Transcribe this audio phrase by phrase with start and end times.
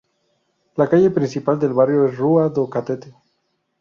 [0.77, 3.13] La calle principal del barrio es rua do Catete.